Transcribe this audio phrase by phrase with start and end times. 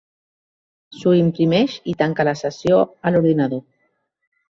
[1.01, 3.67] S'ho imprimeix i tanca la sessió a l'ordinador.